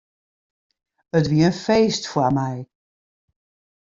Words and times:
It 1.19 1.25
wie 1.31 1.43
in 1.49 1.55
feest 1.65 2.03
foar 2.11 2.31
my. 2.37 2.55